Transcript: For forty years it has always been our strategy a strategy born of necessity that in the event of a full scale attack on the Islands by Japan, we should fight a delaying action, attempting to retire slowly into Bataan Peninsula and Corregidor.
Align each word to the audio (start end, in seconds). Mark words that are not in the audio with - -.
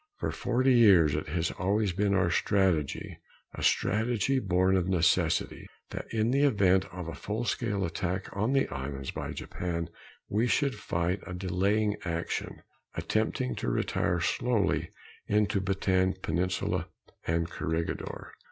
For 0.17 0.31
forty 0.31 0.73
years 0.73 1.13
it 1.13 1.27
has 1.27 1.51
always 1.51 1.91
been 1.91 2.15
our 2.15 2.31
strategy 2.31 3.19
a 3.53 3.61
strategy 3.61 4.39
born 4.39 4.75
of 4.75 4.87
necessity 4.87 5.67
that 5.91 6.11
in 6.11 6.31
the 6.31 6.41
event 6.41 6.85
of 6.85 7.07
a 7.07 7.13
full 7.13 7.43
scale 7.45 7.85
attack 7.85 8.25
on 8.35 8.53
the 8.53 8.67
Islands 8.69 9.11
by 9.11 9.31
Japan, 9.31 9.89
we 10.27 10.47
should 10.47 10.73
fight 10.73 11.19
a 11.27 11.35
delaying 11.35 11.97
action, 12.03 12.63
attempting 12.95 13.53
to 13.57 13.69
retire 13.69 14.19
slowly 14.19 14.89
into 15.27 15.61
Bataan 15.61 16.15
Peninsula 16.23 16.87
and 17.27 17.47
Corregidor. 17.51 18.33